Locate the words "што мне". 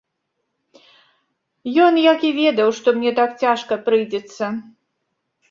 2.79-3.11